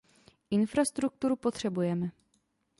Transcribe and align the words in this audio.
Infrastrukturu 0.49 1.35
potřebujeme. 1.35 2.11